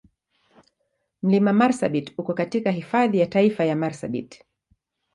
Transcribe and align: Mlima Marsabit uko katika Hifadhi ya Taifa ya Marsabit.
Mlima 1.23 1.51
Marsabit 1.53 2.13
uko 2.17 2.33
katika 2.33 2.71
Hifadhi 2.71 3.19
ya 3.19 3.27
Taifa 3.27 3.65
ya 3.65 3.75
Marsabit. 3.75 4.43